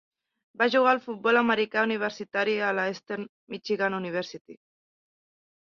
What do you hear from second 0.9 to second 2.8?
al futbol americà universitari a